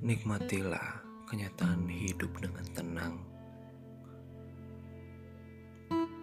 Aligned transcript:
Nikmatilah 0.00 1.04
kenyataan 1.28 1.84
hidup 1.84 2.32
dengan 2.40 2.64
tenang. 2.72 3.20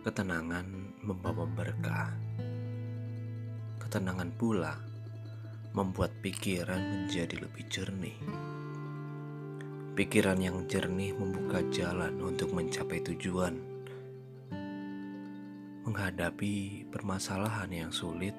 Ketenangan 0.01 0.65
membawa 1.05 1.45
berkah. 1.45 2.09
Ketenangan 3.77 4.33
pula 4.33 4.81
membuat 5.77 6.09
pikiran 6.25 6.81
menjadi 6.81 7.37
lebih 7.37 7.69
jernih. 7.69 8.17
Pikiran 9.93 10.41
yang 10.41 10.65
jernih 10.65 11.13
membuka 11.13 11.61
jalan 11.69 12.17
untuk 12.17 12.57
mencapai 12.57 12.97
tujuan. 13.13 13.61
Menghadapi 15.85 16.81
permasalahan 16.89 17.69
yang 17.69 17.93
sulit, 17.93 18.33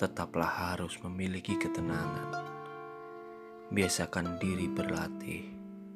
tetaplah 0.00 0.48
harus 0.48 0.96
memiliki 1.04 1.60
ketenangan. 1.60 2.45
Biasakan 3.76 4.40
diri 4.40 4.72
berlatih 4.72 5.44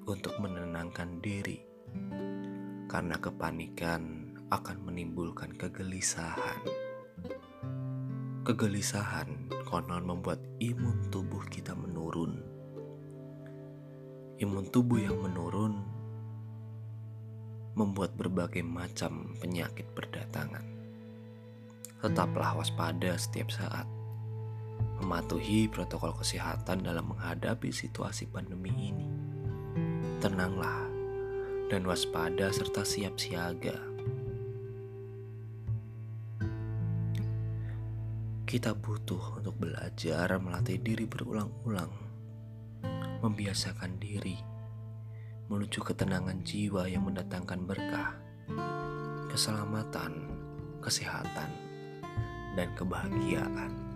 untuk 0.05 0.37
menenangkan 0.37 1.17
diri, 1.25 1.65
karena 2.85 3.17
kepanikan 3.17 4.37
akan 4.53 4.85
menimbulkan 4.85 5.57
kegelisahan. 5.57 6.61
Kegelisahan 8.45 9.49
konon 9.65 10.05
membuat 10.05 10.45
imun 10.61 11.09
tubuh 11.09 11.41
kita 11.49 11.73
menurun. 11.73 12.45
Imun 14.45 14.69
tubuh 14.69 15.01
yang 15.01 15.17
menurun 15.17 15.81
membuat 17.81 18.13
berbagai 18.13 18.61
macam 18.61 19.33
penyakit 19.41 19.89
berdatangan. 19.97 20.69
Tetaplah 22.05 22.61
waspada 22.61 23.17
setiap 23.17 23.49
saat, 23.49 23.89
mematuhi 25.01 25.67
protokol 25.67 26.13
kesehatan 26.15 26.85
dalam 26.85 27.11
menghadapi 27.11 27.73
situasi 27.73 28.29
pandemi 28.29 28.71
ini. 28.71 29.09
Tenanglah 30.21 30.87
dan 31.73 31.89
waspada 31.89 32.53
serta 32.53 32.85
siap 32.85 33.17
siaga. 33.17 33.81
Kita 38.45 38.77
butuh 38.77 39.41
untuk 39.41 39.57
belajar 39.57 40.37
melatih 40.37 40.79
diri 40.83 41.07
berulang-ulang, 41.07 41.93
membiasakan 43.23 43.97
diri 43.97 44.51
menuju 45.51 45.83
ketenangan 45.83 46.47
jiwa 46.47 46.87
yang 46.87 47.11
mendatangkan 47.11 47.67
berkah, 47.67 48.15
keselamatan, 49.27 50.31
kesehatan, 50.79 51.51
dan 52.55 52.71
kebahagiaan. 52.79 53.90